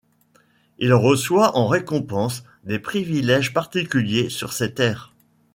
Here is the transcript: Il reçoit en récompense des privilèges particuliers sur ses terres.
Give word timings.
Il 0.79 0.95
reçoit 0.95 1.55
en 1.55 1.67
récompense 1.67 2.43
des 2.63 2.79
privilèges 2.79 3.53
particuliers 3.53 4.29
sur 4.31 4.51
ses 4.51 4.73
terres. 4.73 5.13